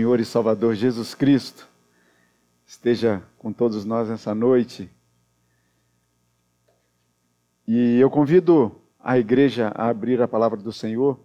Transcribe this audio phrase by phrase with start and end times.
[0.00, 1.68] Senhor e Salvador Jesus Cristo
[2.64, 4.90] esteja com todos nós nessa noite.
[7.68, 11.20] E eu convido a igreja a abrir a palavra do Senhor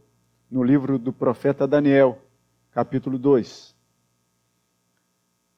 [0.51, 2.21] no livro do profeta Daniel,
[2.69, 3.73] capítulo 2.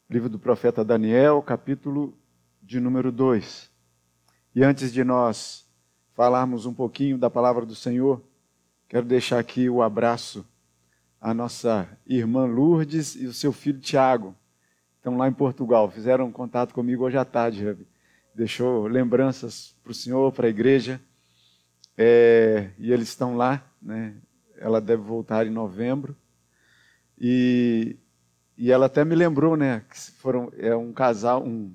[0.07, 2.13] Livro do profeta Daniel, capítulo
[2.61, 3.71] de número 2.
[4.53, 5.67] E antes de nós
[6.13, 8.21] falarmos um pouquinho da palavra do Senhor,
[8.87, 10.45] quero deixar aqui o abraço
[11.19, 14.35] a nossa irmã Lourdes e o seu filho Tiago.
[14.97, 17.77] Estão lá em Portugal, fizeram contato comigo hoje à tarde.
[18.35, 21.01] Deixou lembranças para o senhor, para a igreja.
[21.97, 24.15] É, e eles estão lá, né?
[24.57, 26.15] Ela deve voltar em novembro.
[27.19, 27.97] E,
[28.57, 29.83] e ela até me lembrou, né?
[29.89, 31.73] Que foram é um casal, um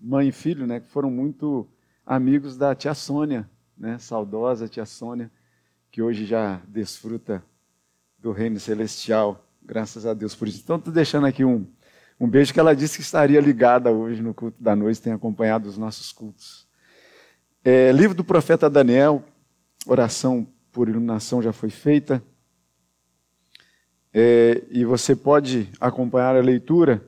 [0.00, 0.80] mãe e filho, né?
[0.80, 1.68] Que foram muito
[2.04, 3.98] amigos da tia Sônia, né?
[3.98, 5.30] Saudosa tia Sônia,
[5.92, 7.44] que hoje já desfruta
[8.20, 9.46] do reino celestial.
[9.62, 10.60] Graças a Deus por isso.
[10.62, 11.66] Então, estou deixando aqui um,
[12.18, 15.68] um beijo que ela disse que estaria ligada hoje no culto da noite, tem acompanhado
[15.68, 16.66] os nossos cultos.
[17.64, 19.24] É, livro do profeta Daniel,
[19.86, 22.22] oração por iluminação já foi feita.
[24.12, 27.06] É, e você pode acompanhar a leitura,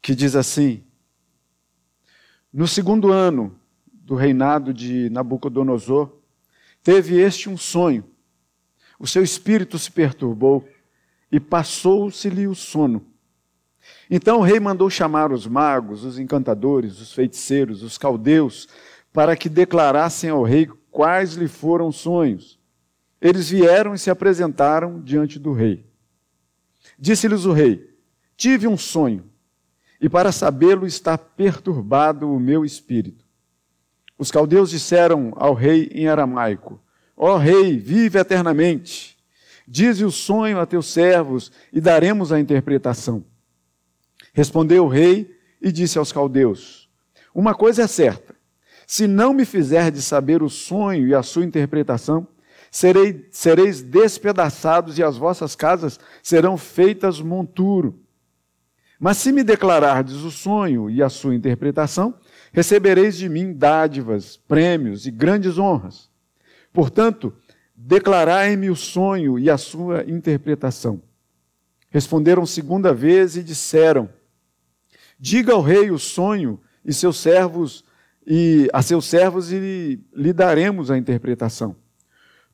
[0.00, 0.84] que diz assim:
[2.52, 3.58] No segundo ano
[3.92, 6.16] do reinado de Nabucodonosor,
[6.82, 8.11] teve este um sonho
[9.02, 10.64] o seu espírito se perturbou
[11.30, 13.04] e passou-se-lhe o sono.
[14.08, 18.68] Então o rei mandou chamar os magos, os encantadores, os feiticeiros, os caldeus,
[19.12, 22.60] para que declarassem ao rei quais lhe foram os sonhos.
[23.20, 25.84] Eles vieram e se apresentaram diante do rei.
[26.96, 27.92] Disse-lhes o rei:
[28.36, 29.24] Tive um sonho,
[30.00, 33.24] e para sabê-lo está perturbado o meu espírito.
[34.16, 36.80] Os caldeus disseram ao rei em aramaico:
[37.16, 39.16] Ó rei, vive eternamente.
[39.66, 43.24] Dize o sonho a teus servos e daremos a interpretação.
[44.32, 46.88] Respondeu o rei e disse aos caldeus:
[47.34, 48.34] Uma coisa é certa:
[48.86, 52.26] se não me fizerdes saber o sonho e a sua interpretação,
[52.70, 57.98] serei, sereis despedaçados e as vossas casas serão feitas monturo.
[58.98, 62.14] Mas se me declarardes o sonho e a sua interpretação,
[62.52, 66.11] recebereis de mim dádivas, prêmios e grandes honras.
[66.72, 67.34] Portanto,
[67.76, 71.02] declarai-me o sonho e a sua interpretação.
[71.90, 74.08] Responderam segunda vez e disseram:
[75.18, 77.84] Diga ao rei o sonho e seus servos
[78.26, 81.76] e a seus servos e lhe daremos a interpretação.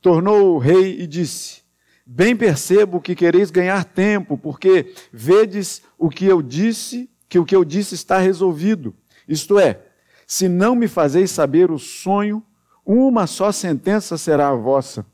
[0.01, 1.63] Tornou o rei e disse:
[2.05, 7.55] Bem percebo que quereis ganhar tempo, porque vedes o que eu disse, que o que
[7.55, 8.95] eu disse está resolvido.
[9.29, 9.83] Isto é,
[10.27, 12.43] se não me fazeis saber o sonho
[12.91, 15.05] uma só sentença será a vossa.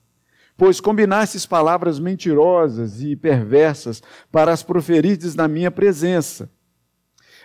[0.57, 6.49] Pois combinastes palavras mentirosas e perversas para as proferirdes na minha presença,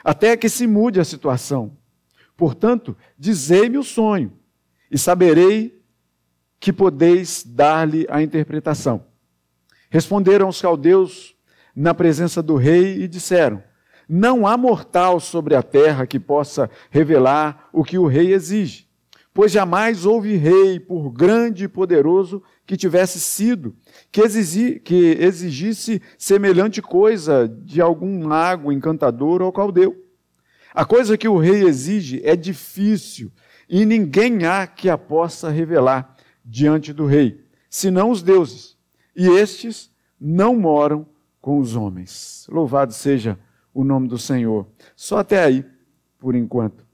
[0.03, 1.75] até que se mude a situação.
[2.38, 4.31] Portanto, dizei-me o sonho,
[4.91, 5.84] e saberei
[6.59, 9.06] que podeis dar-lhe a interpretação.
[9.90, 11.35] Responderam os caldeus
[11.75, 13.63] na presença do rei e disseram:
[14.07, 18.89] Não há mortal sobre a terra que possa revelar o que o rei exige
[19.34, 23.75] pois jamais houve rei, por grande e poderoso que tivesse sido,
[24.12, 29.95] que, exigi, que exigisse semelhante coisa de algum mago, encantador ou caldeu.
[30.73, 33.31] A coisa que o rei exige é difícil
[33.67, 38.78] e ninguém há que a possa revelar diante do rei, senão os deuses.
[39.16, 41.06] E estes não moram
[41.41, 42.47] com os homens.
[42.50, 43.38] Louvado seja
[43.73, 44.67] o nome do Senhor.
[44.96, 45.66] Só até aí,
[46.17, 46.89] por enquanto.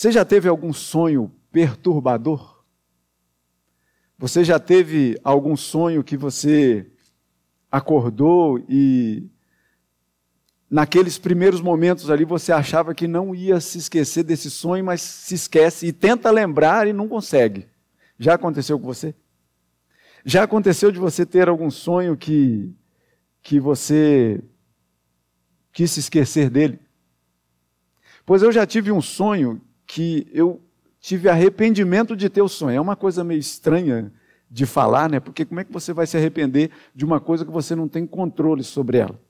[0.00, 2.64] Você já teve algum sonho perturbador?
[4.16, 6.90] Você já teve algum sonho que você
[7.70, 9.28] acordou e
[10.70, 15.34] naqueles primeiros momentos ali você achava que não ia se esquecer desse sonho, mas se
[15.34, 17.68] esquece e tenta lembrar e não consegue?
[18.18, 19.14] Já aconteceu com você?
[20.24, 22.74] Já aconteceu de você ter algum sonho que
[23.42, 24.42] que você
[25.70, 26.80] quis se esquecer dele?
[28.24, 29.60] Pois eu já tive um sonho
[29.92, 30.62] que eu
[31.00, 32.76] tive arrependimento de ter o sonho.
[32.76, 34.12] É uma coisa meio estranha
[34.48, 35.18] de falar, né?
[35.18, 38.06] Porque como é que você vai se arrepender de uma coisa que você não tem
[38.06, 39.20] controle sobre ela?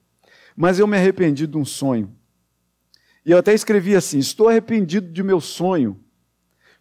[0.54, 2.14] Mas eu me arrependi de um sonho.
[3.24, 5.98] E eu até escrevi assim: estou arrependido de meu sonho,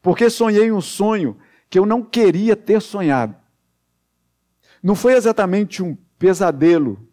[0.01, 1.37] porque sonhei um sonho
[1.69, 3.33] que eu não queria ter sonhado.
[4.83, 7.07] Não foi exatamente um pesadelo,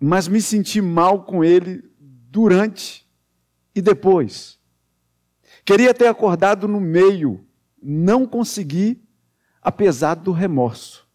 [0.00, 1.88] mas me senti mal com ele
[2.28, 3.08] durante
[3.72, 4.57] e depois.
[5.68, 7.46] Queria ter acordado no meio,
[7.82, 9.06] não consegui,
[9.60, 11.06] apesar do remorso.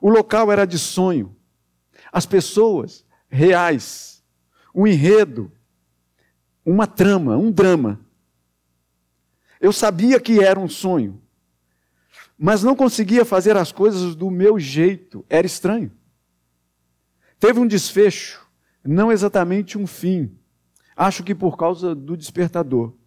[0.00, 1.34] O local era de sonho.
[2.12, 4.22] as pessoas reais,
[4.72, 5.50] um enredo,
[6.64, 7.98] uma trama, um drama.
[9.60, 11.20] Eu sabia que era um sonho,
[12.38, 15.90] mas não conseguia fazer as coisas do meu jeito, era estranho.
[17.40, 18.48] Teve um desfecho,
[18.84, 20.38] não exatamente um fim,
[20.94, 22.99] acho que por causa do despertador.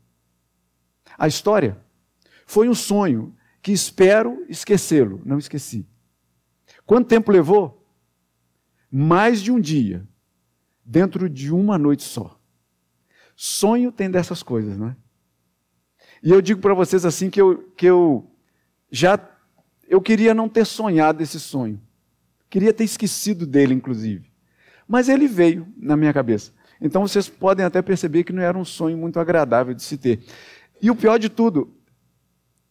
[1.18, 1.78] A história
[2.46, 5.88] foi um sonho que espero esquecê-lo, não esqueci.
[6.86, 7.88] Quanto tempo levou?
[8.92, 10.08] Mais de um dia,
[10.84, 12.40] dentro de uma noite só.
[13.36, 14.96] Sonho tem dessas coisas, não é?
[16.22, 18.30] E eu digo para vocês assim que eu, que eu
[18.92, 19.18] já
[19.88, 21.82] eu queria não ter sonhado esse sonho.
[22.50, 24.32] Queria ter esquecido dele, inclusive.
[24.88, 26.52] Mas ele veio na minha cabeça.
[26.80, 30.24] Então vocês podem até perceber que não era um sonho muito agradável de se ter.
[30.84, 31.74] E o pior de tudo,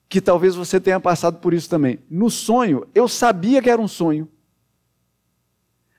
[0.06, 1.98] que talvez você tenha passado por isso também.
[2.10, 4.28] No sonho, eu sabia que era um sonho.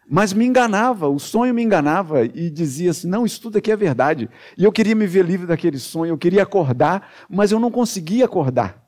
[0.08, 3.76] Mas me enganava, o sonho me enganava e dizia assim: não, isso tudo aqui é
[3.76, 4.30] verdade.
[4.56, 8.26] E eu queria me ver livre daquele sonho, eu queria acordar, mas eu não conseguia
[8.26, 8.88] acordar.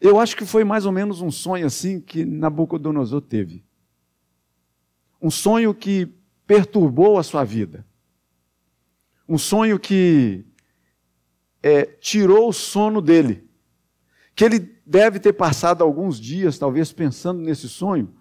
[0.00, 3.64] Eu acho que foi mais ou menos um sonho assim que Nabucodonosor teve.
[5.20, 6.08] Um sonho que
[6.46, 7.84] perturbou a sua vida.
[9.28, 10.46] Um sonho que
[11.66, 13.48] é, tirou o sono dele.
[14.34, 18.14] Que ele deve ter passado alguns dias, talvez, pensando nesse sonho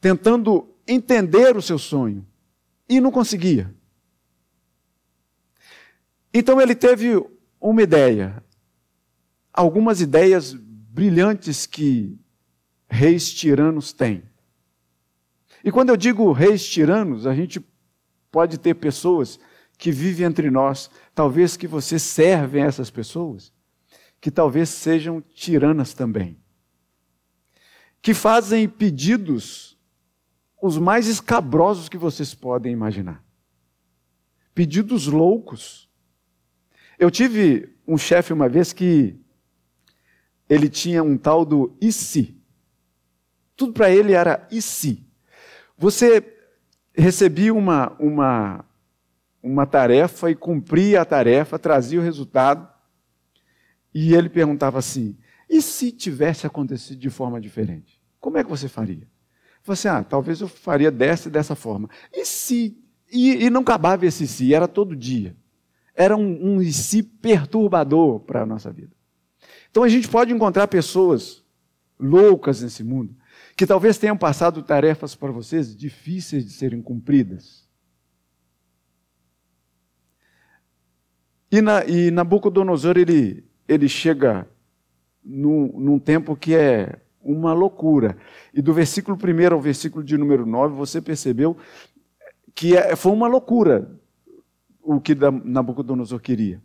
[0.00, 2.26] tentando entender o seu sonho
[2.88, 3.72] e não conseguia.
[6.32, 7.22] Então ele teve
[7.60, 8.42] uma ideia,
[9.52, 12.18] algumas ideias brilhantes que
[12.88, 14.22] reis tiranos têm.
[15.62, 17.64] E quando eu digo reis tiranos, a gente
[18.30, 19.38] pode ter pessoas
[19.80, 23.50] que vivem entre nós, talvez que você serve a essas pessoas,
[24.20, 26.38] que talvez sejam tiranas também,
[28.02, 29.78] que fazem pedidos
[30.60, 33.24] os mais escabrosos que vocês podem imaginar.
[34.54, 35.88] Pedidos loucos.
[36.98, 39.18] Eu tive um chefe uma vez que
[40.46, 42.38] ele tinha um tal do e se.
[43.56, 45.08] Tudo para ele era e se.
[45.78, 46.36] Você
[46.94, 48.62] recebia uma, uma,
[49.42, 52.68] uma tarefa e cumpria a tarefa, trazia o resultado,
[53.94, 55.16] e ele perguntava assim:
[55.48, 58.00] e se tivesse acontecido de forma diferente?
[58.20, 59.08] Como é que você faria?
[59.64, 61.88] Você, ah, talvez eu faria dessa e dessa forma.
[62.12, 62.78] E se.
[63.12, 65.34] E, e não acabava esse si, era todo dia.
[65.94, 68.92] Era um, um si perturbador para a nossa vida.
[69.70, 71.42] Então a gente pode encontrar pessoas
[71.98, 73.14] loucas nesse mundo,
[73.56, 77.68] que talvez tenham passado tarefas para vocês difíceis de serem cumpridas.
[81.50, 84.46] E, na, e Nabucodonosor, ele, ele chega
[85.24, 88.16] num, num tempo que é uma loucura.
[88.54, 91.56] E do versículo 1 ao versículo de número 9, você percebeu
[92.54, 93.90] que é, foi uma loucura
[94.82, 96.60] o que Nabucodonosor queria.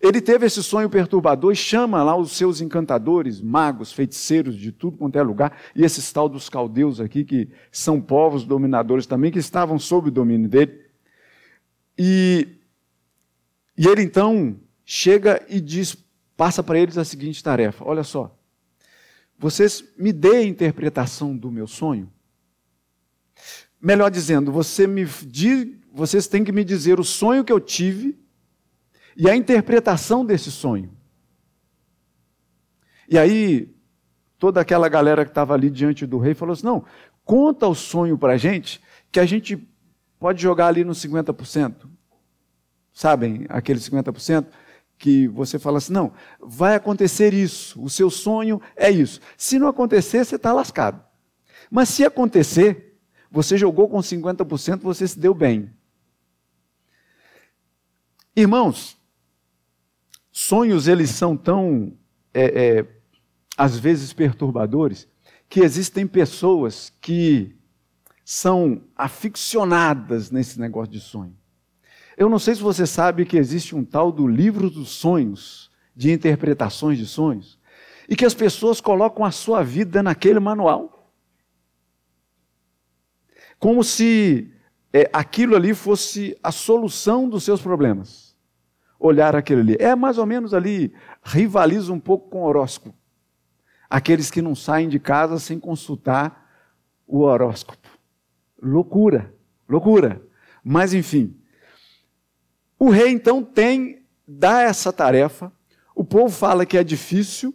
[0.00, 4.98] Ele teve esse sonho perturbador e chama lá os seus encantadores, magos, feiticeiros de tudo
[4.98, 9.38] quanto é lugar, e esses tal dos caldeus aqui, que são povos dominadores também, que
[9.38, 10.80] estavam sob o domínio dele.
[11.98, 12.48] E,
[13.76, 15.96] e ele então chega e diz,
[16.36, 18.36] passa para eles a seguinte tarefa: olha só,
[19.38, 22.10] vocês me dê a interpretação do meu sonho.
[23.80, 28.18] Melhor dizendo, você me diz, vocês têm que me dizer o sonho que eu tive
[29.16, 30.90] e a interpretação desse sonho.
[33.08, 33.74] E aí,
[34.38, 36.84] toda aquela galera que estava ali diante do rei falou assim: não,
[37.24, 38.80] conta o sonho para a gente,
[39.12, 39.56] que a gente
[40.18, 41.93] pode jogar ali nos 50%.
[42.94, 44.46] Sabem, aqueles 50%?
[44.96, 49.20] que você fala assim: não, vai acontecer isso, o seu sonho é isso.
[49.36, 51.02] Se não acontecer, você está lascado.
[51.70, 52.98] Mas se acontecer,
[53.30, 55.70] você jogou com 50%, você se deu bem.
[58.36, 58.96] Irmãos,
[60.30, 61.96] sonhos eles são tão,
[62.32, 62.86] é, é,
[63.56, 65.08] às vezes, perturbadores,
[65.48, 67.56] que existem pessoas que
[68.24, 71.36] são aficionadas nesse negócio de sonho.
[72.16, 76.12] Eu não sei se você sabe que existe um tal do livro dos sonhos, de
[76.12, 77.58] interpretações de sonhos,
[78.08, 81.12] e que as pessoas colocam a sua vida naquele manual.
[83.58, 84.52] Como se
[84.92, 88.36] é, aquilo ali fosse a solução dos seus problemas.
[88.98, 89.76] Olhar aquilo ali.
[89.80, 92.96] É mais ou menos ali, rivaliza um pouco com o horóscopo.
[93.90, 96.48] Aqueles que não saem de casa sem consultar
[97.06, 97.88] o horóscopo.
[98.62, 99.34] Loucura,
[99.68, 100.22] loucura.
[100.62, 101.36] Mas enfim,
[102.78, 105.52] o rei então tem, dá essa tarefa,
[105.94, 107.54] o povo fala que é difícil,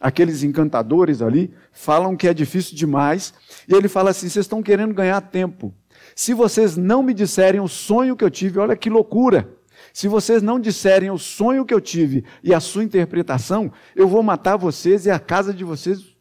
[0.00, 3.32] aqueles encantadores ali, falam que é difícil demais,
[3.68, 5.72] e ele fala assim: vocês estão querendo ganhar tempo.
[6.16, 9.56] Se vocês não me disserem o sonho que eu tive, olha que loucura.
[9.92, 14.22] Se vocês não disserem o sonho que eu tive e a sua interpretação, eu vou
[14.22, 16.16] matar vocês e a casa de vocês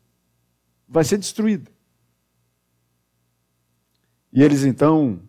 [0.87, 1.71] vai ser destruída.
[4.33, 5.21] E eles então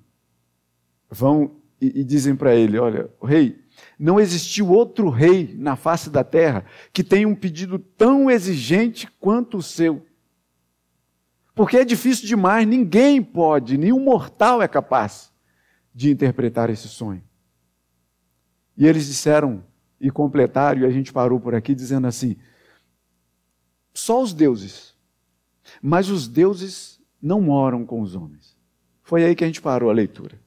[1.11, 3.61] vão e, e dizem para ele: Olha, rei,
[3.99, 9.59] não existiu outro rei na face da terra que tenha um pedido tão exigente quanto
[9.59, 10.07] o seu.
[11.55, 15.33] Porque é difícil demais, ninguém pode, nenhum mortal é capaz
[15.93, 17.23] de interpretar esse sonho.
[18.77, 19.62] E eles disseram
[20.01, 22.37] e completaram, e a gente parou por aqui dizendo assim:
[23.93, 24.95] só os deuses,
[25.83, 28.57] mas os deuses não moram com os homens.
[29.03, 30.41] Foi aí que a gente parou a leitura.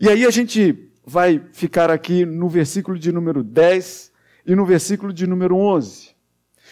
[0.00, 4.10] E aí a gente vai ficar aqui no versículo de número 10
[4.46, 6.16] e no versículo de número 11.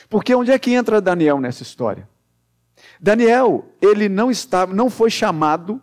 [0.08, 2.08] Porque onde é que entra Daniel nessa história?
[2.98, 5.82] Daniel, ele não estava, não foi chamado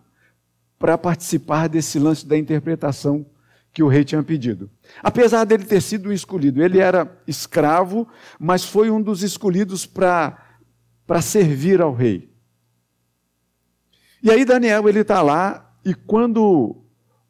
[0.80, 3.24] para participar desse lance da interpretação
[3.72, 4.68] que o rei tinha pedido.
[5.04, 8.08] Apesar dele ter sido escolhido, ele era escravo,
[8.40, 10.42] mas foi um dos escolhidos para
[11.06, 12.34] para servir ao rei.
[14.24, 16.85] E aí Daniel ele está lá e quando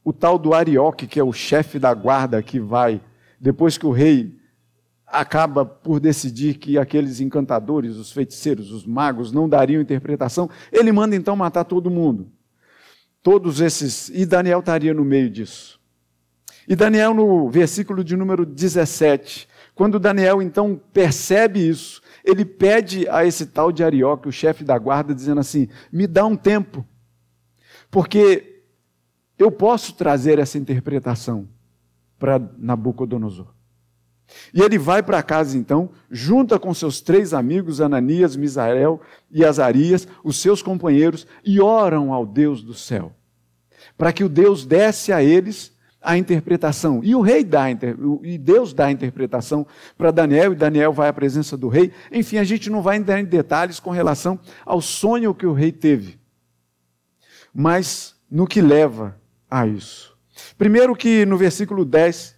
[0.06, 3.02] o tal do Arioque, que é o chefe da guarda que vai,
[3.42, 4.38] depois que o rei
[5.08, 11.16] acaba por decidir que aqueles encantadores, os feiticeiros, os magos não dariam interpretação, ele manda
[11.16, 12.32] então matar todo mundo.
[13.24, 15.80] Todos esses, e Daniel estaria no meio disso.
[16.68, 23.26] E Daniel, no versículo de número 17, quando Daniel então percebe isso, ele pede a
[23.26, 26.86] esse tal de Arioque, o chefe da guarda, dizendo assim: me dá um tempo,
[27.90, 28.55] porque
[29.38, 31.48] eu posso trazer essa interpretação
[32.18, 33.56] para Nabucodonosor.
[34.54, 39.00] E ele vai para casa então, junta com seus três amigos, Ananias, Misael
[39.30, 43.12] e Azarias, os seus companheiros, e oram ao Deus do céu,
[43.98, 47.02] para que o Deus desse a eles a interpretação.
[47.04, 47.66] E o rei dá,
[48.24, 49.66] e Deus dá a interpretação
[49.98, 51.92] para Daniel, e Daniel vai à presença do rei.
[52.12, 55.72] Enfim, a gente não vai entrar em detalhes com relação ao sonho que o rei
[55.72, 56.20] teve,
[57.54, 59.16] mas no que leva
[59.50, 60.18] a isso.
[60.58, 62.36] Primeiro que no versículo 10,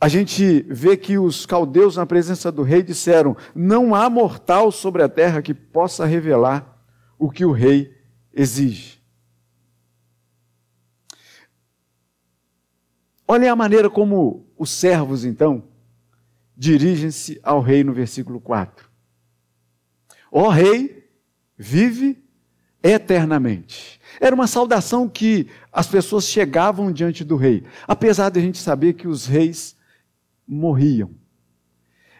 [0.00, 5.02] a gente vê que os caldeus, na presença do rei, disseram: Não há mortal sobre
[5.02, 6.78] a terra que possa revelar
[7.18, 7.94] o que o rei
[8.32, 9.02] exige.
[13.26, 15.64] Olhem a maneira como os servos, então,
[16.56, 18.88] dirigem-se ao rei no versículo 4.
[20.30, 21.10] Ó rei,
[21.56, 22.22] vive
[22.82, 24.00] eternamente.
[24.20, 28.94] Era uma saudação que as pessoas chegavam diante do rei, apesar de a gente saber
[28.94, 29.76] que os reis
[30.46, 31.10] morriam.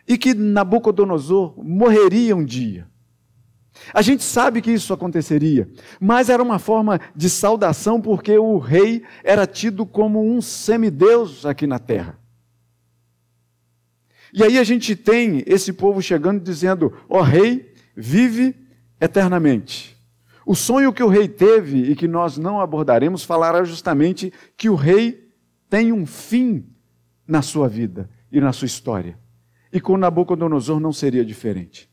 [0.06, 2.86] E que Nabucodonosor morreria um dia.
[3.92, 5.68] A gente sabe que isso aconteceria,
[6.00, 11.66] mas era uma forma de saudação porque o rei era tido como um semideus aqui
[11.66, 12.18] na terra.
[14.32, 18.54] E aí a gente tem esse povo chegando dizendo: Ó oh, rei, vive
[19.00, 19.95] eternamente.
[20.48, 24.76] O sonho que o rei teve e que nós não abordaremos falará justamente que o
[24.76, 25.28] rei
[25.68, 26.72] tem um fim
[27.26, 29.18] na sua vida e na sua história.
[29.72, 31.90] E com Nabucodonosor não seria diferente.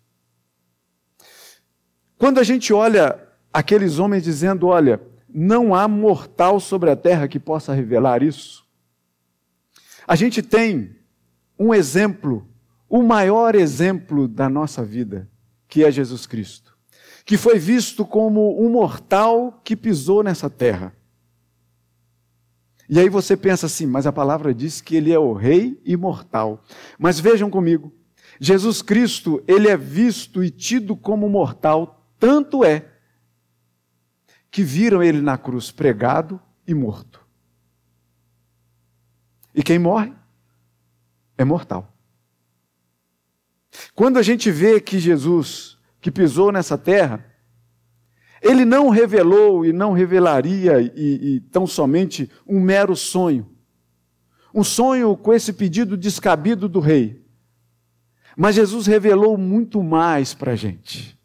[2.16, 3.20] Quando a gente olha
[3.52, 8.64] aqueles homens dizendo: Olha, não há mortal sobre a terra que possa revelar isso,
[10.08, 10.96] a gente tem
[11.58, 12.48] um exemplo,
[12.88, 15.28] o maior exemplo da nossa vida,
[15.68, 16.73] que é Jesus Cristo
[17.26, 20.96] que foi visto como um mortal que pisou nessa terra.
[22.90, 26.64] E aí você pensa assim, mas a palavra diz que ele é o rei imortal.
[27.00, 27.94] Mas vejam comigo,
[28.40, 32.92] Jesus Cristo, ele é visto e tido como mortal, tanto é
[34.52, 37.26] que viram ele na cruz pregado e morto.
[39.56, 40.14] E quem morre
[41.38, 41.94] é mortal.
[43.96, 45.73] Quando a gente vê que Jesus
[46.04, 47.26] que pisou nessa terra,
[48.42, 50.92] ele não revelou e não revelaria e,
[51.36, 53.50] e tão somente um mero sonho.
[54.54, 57.24] Um sonho com esse pedido descabido do rei.
[58.36, 61.18] Mas Jesus revelou muito mais para a gente.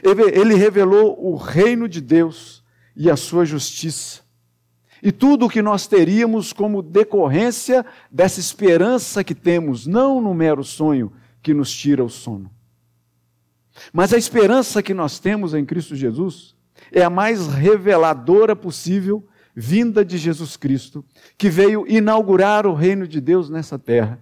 [0.00, 2.62] Ele revelou o reino de Deus
[2.94, 4.20] e a sua justiça.
[5.02, 10.62] E tudo o que nós teríamos como decorrência dessa esperança que temos, não no mero
[10.62, 12.59] sonho que nos tira o sono.
[13.92, 16.54] Mas a esperança que nós temos em Cristo Jesus
[16.92, 21.04] é a mais reveladora possível, vinda de Jesus Cristo,
[21.36, 24.20] que veio inaugurar o reino de Deus nessa terra.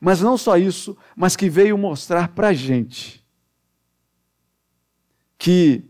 [0.00, 3.24] Mas não só isso, mas que veio mostrar para a gente
[5.38, 5.84] que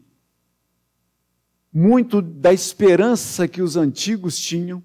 [1.72, 4.82] muito da esperança que os antigos tinham,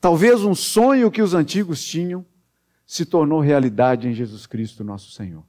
[0.00, 2.24] talvez um sonho que os antigos tinham,
[2.86, 5.44] se tornou realidade em Jesus Cristo, nosso Senhor.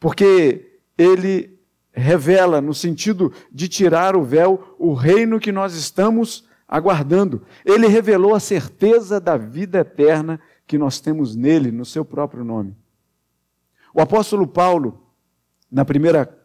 [0.00, 1.60] Porque ele
[1.92, 7.42] revela, no sentido de tirar o véu, o reino que nós estamos aguardando.
[7.64, 12.76] Ele revelou a certeza da vida eterna que nós temos nele, no seu próprio nome.
[13.92, 15.04] O apóstolo Paulo,
[15.70, 16.39] na primeira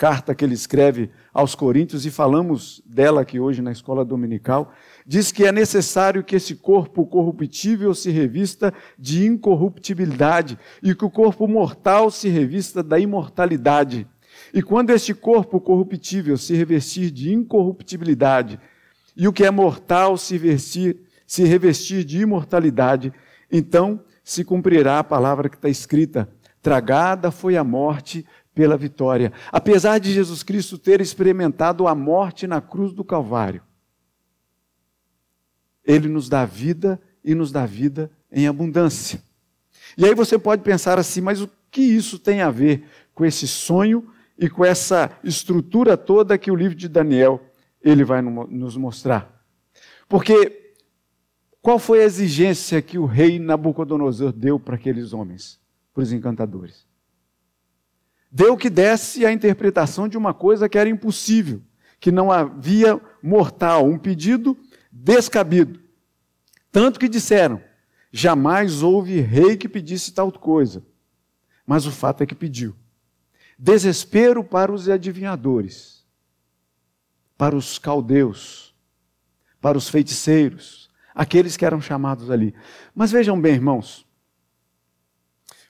[0.00, 4.72] carta que ele escreve aos Coríntios, e falamos dela aqui hoje na escola dominical,
[5.06, 11.10] diz que é necessário que esse corpo corruptível se revista de incorruptibilidade e que o
[11.10, 14.06] corpo mortal se revista da imortalidade.
[14.54, 18.58] E quando este corpo corruptível se revestir de incorruptibilidade
[19.14, 23.12] e o que é mortal se, vestir, se revestir de imortalidade,
[23.52, 26.26] então se cumprirá a palavra que está escrita:
[26.62, 28.24] tragada foi a morte
[28.60, 29.32] pela vitória.
[29.50, 33.62] Apesar de Jesus Cristo ter experimentado a morte na cruz do Calvário,
[35.82, 39.22] ele nos dá vida e nos dá vida em abundância.
[39.96, 43.48] E aí você pode pensar assim, mas o que isso tem a ver com esse
[43.48, 44.06] sonho
[44.38, 47.40] e com essa estrutura toda que o livro de Daniel
[47.80, 49.42] ele vai nos mostrar?
[50.06, 50.74] Porque
[51.62, 55.58] qual foi a exigência que o rei Nabucodonosor deu para aqueles homens,
[55.94, 56.89] para os encantadores?
[58.30, 61.62] Deu que desse a interpretação de uma coisa que era impossível,
[61.98, 64.56] que não havia mortal, um pedido
[64.90, 65.80] descabido.
[66.70, 67.60] Tanto que disseram:
[68.12, 70.84] jamais houve rei que pedisse tal coisa.
[71.66, 72.74] Mas o fato é que pediu.
[73.58, 76.04] Desespero para os adivinhadores,
[77.36, 78.74] para os caldeus,
[79.60, 82.54] para os feiticeiros, aqueles que eram chamados ali.
[82.94, 84.06] Mas vejam bem, irmãos,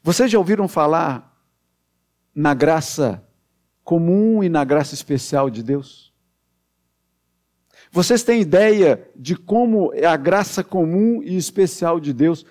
[0.03, 1.30] vocês já ouviram falar
[2.35, 3.27] na graça
[3.83, 6.11] comum e na graça especial de Deus?
[7.93, 12.47] Vocês têm ideia de como a graça comum e especial de Deus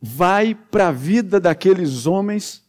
[0.00, 2.64] vai para a vida daqueles homens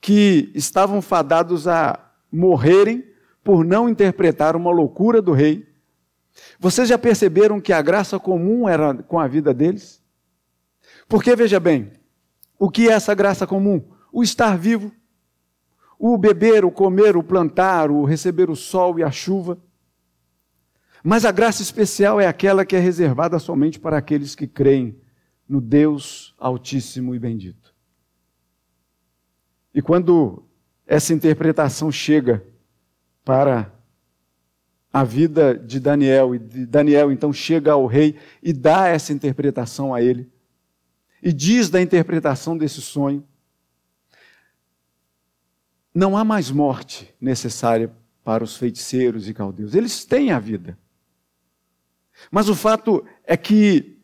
[0.00, 3.04] que estavam fadados a morrerem
[3.42, 5.66] por não interpretar uma loucura do rei?
[6.58, 10.02] Vocês já perceberam que a graça comum era com a vida deles?
[11.08, 11.92] Porque veja bem,
[12.58, 13.82] o que é essa graça comum?
[14.12, 14.92] O estar vivo
[16.04, 19.56] o beber, o comer, o plantar, o receber o sol e a chuva.
[21.00, 24.98] Mas a graça especial é aquela que é reservada somente para aqueles que creem
[25.48, 27.72] no Deus Altíssimo e Bendito.
[29.72, 30.42] E quando
[30.84, 32.44] essa interpretação chega
[33.24, 33.72] para
[34.92, 40.02] a vida de Daniel, e Daniel então chega ao rei e dá essa interpretação a
[40.02, 40.28] ele,
[41.22, 43.24] e diz da interpretação desse sonho,
[45.94, 47.92] não há mais morte necessária
[48.24, 49.74] para os feiticeiros e caldeus.
[49.74, 50.78] Eles têm a vida.
[52.30, 53.98] Mas o fato é que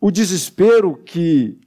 [0.00, 1.60] o desespero que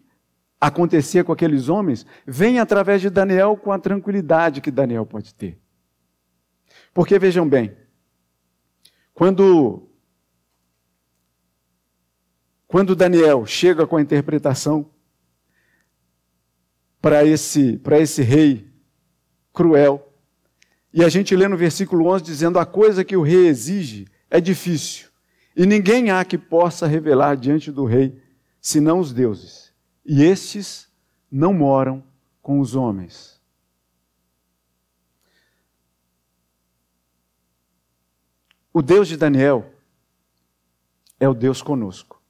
[0.60, 5.60] acontecia com aqueles homens vem através de Daniel com a tranquilidade que Daniel pode ter.
[6.94, 7.76] Porque vejam bem,
[9.14, 9.84] quando
[12.68, 14.92] quando Daniel chega com a interpretação
[17.00, 18.68] para esse para esse rei
[19.58, 20.13] cruel.
[20.93, 24.39] E a gente lê no versículo 11 dizendo: A coisa que o rei exige é
[24.39, 25.10] difícil,
[25.56, 28.22] e ninguém há que possa revelar diante do rei,
[28.62, 29.74] senão os deuses.
[30.06, 30.88] E estes
[31.30, 32.04] não moram
[32.39, 33.41] com os homens.
[38.72, 39.74] O Deus de Daniel
[41.20, 42.22] é o Deus conosco.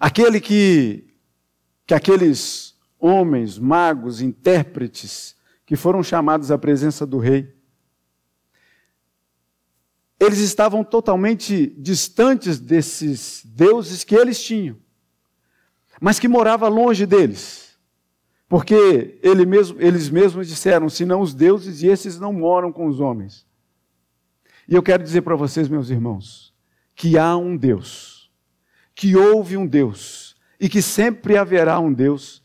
[0.00, 1.06] Aquele que,
[1.86, 5.36] que aqueles homens, magos, intérpretes,
[5.72, 7.50] que foram chamados à presença do rei.
[10.20, 14.76] Eles estavam totalmente distantes desses deuses que eles tinham,
[15.98, 17.74] mas que morava longe deles.
[18.50, 23.00] Porque ele mesmo, eles mesmos disseram: senão os deuses e esses não moram com os
[23.00, 23.46] homens.
[24.68, 26.54] E eu quero dizer para vocês, meus irmãos,
[26.94, 28.30] que há um Deus,
[28.94, 32.42] que houve um Deus, e que sempre haverá um Deus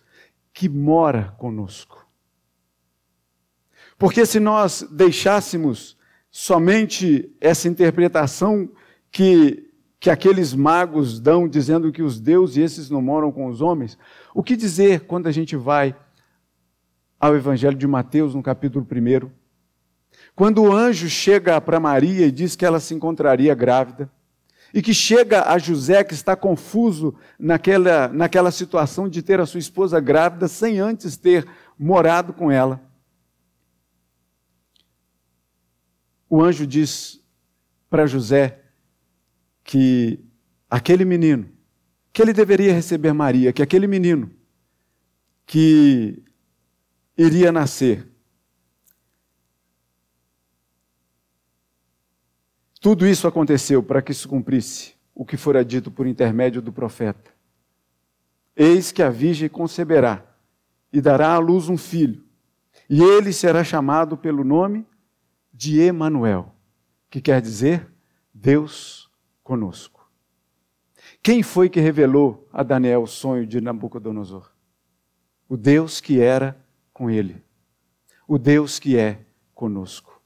[0.54, 1.97] que mora conosco.
[3.98, 5.98] Porque se nós deixássemos
[6.30, 8.70] somente essa interpretação
[9.12, 13.98] que, que aqueles magos dão, dizendo que os deuses esses não moram com os homens,
[14.36, 15.96] o que dizer quando a gente vai
[17.20, 19.30] ao Evangelho de Mateus, no capítulo 1?
[20.36, 24.12] Quando o anjo chega para Maria e diz que ela se encontraria grávida,
[24.74, 29.60] e que chega a José, que está confuso naquela, naquela situação de ter a sua
[29.60, 31.48] esposa grávida sem antes ter
[31.80, 32.87] morado com ela.
[36.30, 37.24] O anjo diz
[37.90, 38.62] para José
[39.64, 40.20] que
[40.70, 41.50] aquele menino,
[42.12, 44.32] que ele deveria receber Maria, que aquele menino
[45.46, 46.22] que
[47.18, 48.08] iria nascer,
[52.80, 57.32] Tudo isso aconteceu para que se cumprisse o que fora dito por intermédio do profeta.
[58.56, 60.24] Eis que a virgem conceberá
[60.94, 62.24] e dará à luz um filho,
[62.90, 64.86] e ele será chamado pelo nome
[65.58, 66.54] de Emanuel,
[67.10, 67.92] que quer dizer
[68.32, 69.10] Deus
[69.44, 70.08] conosco.
[71.24, 74.52] Quem foi que revelou a Daniel o sonho de Nabucodonosor?
[75.50, 76.56] O Deus que era
[76.94, 77.44] com ele.
[78.28, 79.22] O Deus que é
[79.56, 80.22] conosco.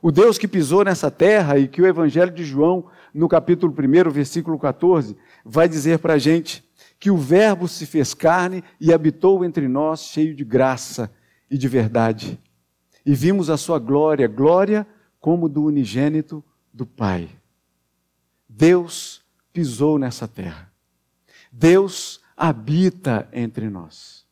[0.00, 4.10] O Deus que pisou nessa terra e que o Evangelho de João, no capítulo 1,
[4.10, 6.64] versículo 14, vai dizer para a gente
[6.98, 11.12] que o Verbo se fez carne e habitou entre nós, cheio de graça
[11.50, 12.40] e de verdade.
[13.04, 14.86] E vimos a sua glória, glória
[15.20, 17.28] como do unigênito do Pai.
[18.48, 20.70] Deus pisou nessa terra.
[21.50, 24.24] Deus habita entre nós.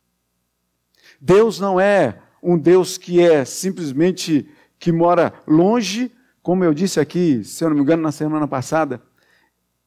[1.21, 6.11] Deus não é um Deus que é simplesmente que mora longe,
[6.43, 9.03] como eu disse aqui, se eu não me engano, na semana passada,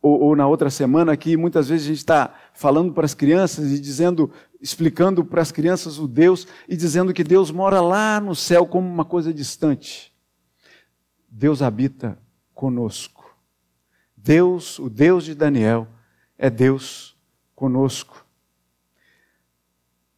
[0.01, 3.71] ou, ou na outra semana, que muitas vezes a gente está falando para as crianças
[3.71, 4.31] e dizendo,
[4.63, 8.87] explicando para as crianças o Deus e dizendo que Deus mora lá no céu como
[8.87, 10.15] uma coisa distante.
[11.29, 12.17] Deus habita
[12.53, 13.37] conosco.
[14.15, 15.85] Deus, o Deus de Daniel,
[16.37, 17.17] é Deus
[17.53, 18.25] conosco.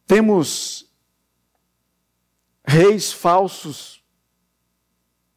[0.06, 0.88] Temos
[2.64, 4.00] reis falsos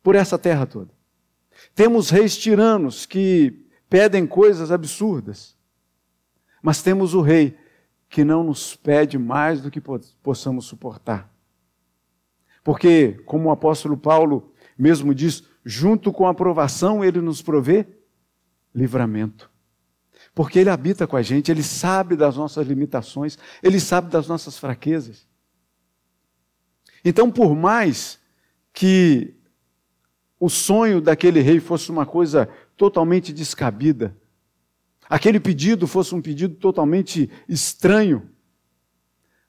[0.04, 0.93] por essa terra toda.
[1.74, 5.58] Temos reis tiranos que pedem coisas absurdas,
[6.62, 7.58] mas temos o rei
[8.10, 9.82] que não nos pede mais do que
[10.22, 11.32] possamos suportar.
[12.63, 17.86] Porque, como o apóstolo Paulo mesmo diz, junto com a aprovação, ele nos provê
[18.74, 19.52] livramento.
[20.34, 24.58] Porque ele habita com a gente, ele sabe das nossas limitações, ele sabe das nossas
[24.58, 25.28] fraquezas.
[27.04, 28.19] Então, por mais
[28.74, 29.36] que
[30.39, 34.15] o sonho daquele rei fosse uma coisa totalmente descabida,
[35.10, 38.30] aquele pedido fosse um pedido totalmente estranho,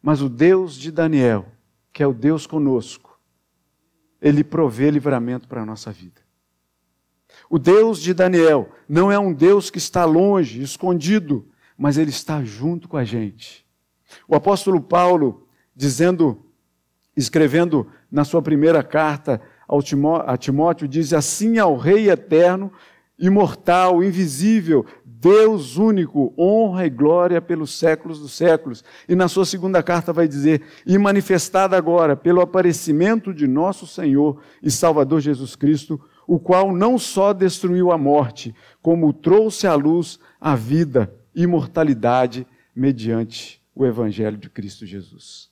[0.02, 1.46] mas o Deus de Daniel,
[1.92, 3.20] que é o Deus conosco,
[4.20, 6.20] ele provê livramento para a nossa vida.
[7.48, 12.42] O Deus de Daniel não é um Deus que está longe, escondido, mas ele está
[12.42, 13.66] junto com a gente.
[14.26, 16.44] O apóstolo Paulo, dizendo,
[17.16, 19.40] escrevendo na sua primeira carta
[20.26, 22.72] a Timóteo, diz assim ao Rei eterno,
[23.18, 24.84] imortal, invisível,
[25.20, 28.82] Deus único, honra e glória pelos séculos dos séculos.
[29.06, 34.40] E na sua segunda carta vai dizer: E manifestada agora pelo aparecimento de nosso Senhor
[34.62, 40.18] e Salvador Jesus Cristo, o qual não só destruiu a morte, como trouxe à luz
[40.40, 45.50] a vida, imortalidade mediante o evangelho de Cristo Jesus.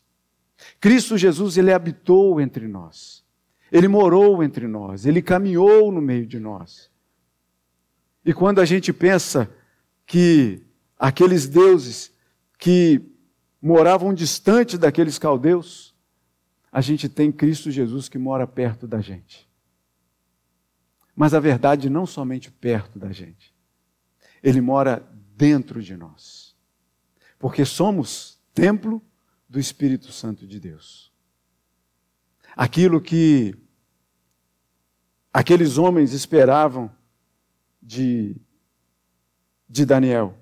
[0.81, 3.23] Cristo Jesus ele habitou entre nós.
[3.71, 6.91] Ele morou entre nós, ele caminhou no meio de nós.
[8.25, 9.51] E quando a gente pensa
[10.09, 10.67] que
[10.99, 12.13] aqueles deuses
[12.59, 13.01] que
[13.63, 15.95] moravam distante daqueles caldeus,
[16.73, 19.49] a gente tem Cristo Jesus que mora perto da gente.
[21.15, 23.55] Mas a verdade não somente perto da gente,
[24.43, 26.57] ele mora dentro de nós.
[27.39, 29.01] Porque somos templo
[29.49, 31.09] do Espírito Santo de Deus
[32.59, 33.55] aquilo que
[35.33, 36.91] aqueles homens esperavam
[37.81, 38.35] de,
[39.69, 40.35] de Daniel.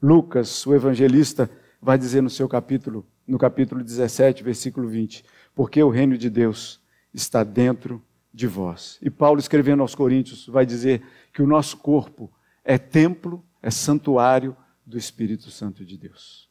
[0.00, 5.88] Lucas, o evangelista, vai dizer no seu capítulo, no capítulo 17, versículo 20, porque o
[5.88, 6.80] reino de Deus
[7.12, 8.98] está dentro de vós.
[9.00, 12.30] E Paulo, escrevendo aos Coríntios, vai dizer que o nosso corpo
[12.64, 16.50] é templo, é santuário do Espírito Santo de Deus.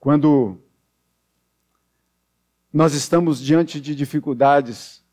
[0.00, 0.58] Quando
[2.72, 5.04] nós estamos diante de dificuldades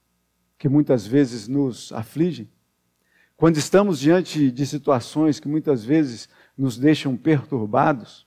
[0.58, 2.50] que muitas vezes nos afligem,
[3.44, 8.26] quando estamos diante de situações que muitas vezes nos deixam perturbados,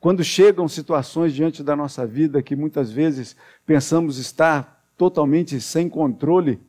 [0.00, 6.60] quando chegam situações diante da nossa vida que muitas vezes pensamos estar totalmente sem controle,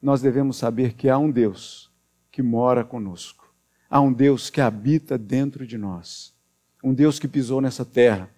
[0.00, 1.90] nós devemos saber que há um Deus
[2.30, 3.52] que mora conosco.
[3.90, 6.32] Há um Deus que habita dentro de nós.
[6.80, 8.30] Um Deus que pisou nessa terra.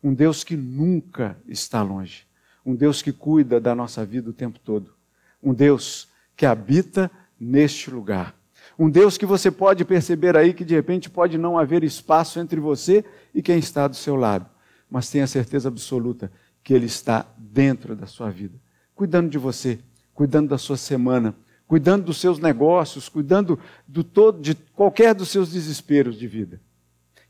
[0.00, 2.28] Um Deus que nunca está longe
[2.64, 4.94] um Deus que cuida da nossa vida o tempo todo,
[5.42, 8.40] um Deus que habita neste lugar.
[8.78, 12.58] Um Deus que você pode perceber aí que de repente pode não haver espaço entre
[12.58, 13.04] você
[13.34, 14.46] e quem está do seu lado,
[14.90, 16.32] mas tenha certeza absoluta
[16.62, 18.58] que Ele está dentro da sua vida,
[18.94, 19.78] cuidando de você,
[20.14, 21.34] cuidando da sua semana,
[21.66, 26.60] cuidando dos seus negócios, cuidando do todo, de qualquer dos seus desesperos de vida.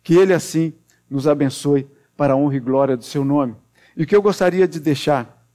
[0.02, 0.72] Que Ele assim
[1.09, 3.55] nos abençoe para a honra e glória do seu nome.
[3.96, 5.46] E o que eu gostaria de deixar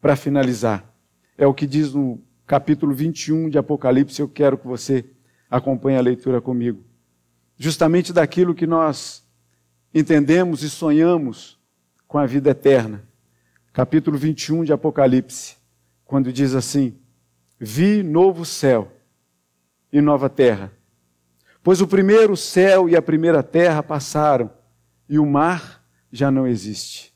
[0.00, 0.84] para finalizar
[1.38, 4.20] é o que diz no capítulo 21 de Apocalipse.
[4.20, 5.04] Eu quero que você
[5.50, 6.84] acompanhe a leitura comigo.
[7.58, 9.24] Justamente daquilo que nós
[9.92, 11.58] entendemos e sonhamos
[12.06, 13.04] com a vida eterna.
[13.72, 15.56] Capítulo 21 de Apocalipse,
[16.04, 16.96] quando diz assim:
[17.58, 18.92] Vi novo céu
[19.92, 20.72] e nova terra.
[21.62, 24.50] Pois o primeiro céu e a primeira terra passaram,
[25.08, 27.15] e o mar já não existe.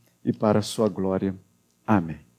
[0.23, 1.35] e para a sua glória.
[1.85, 2.30] Amém.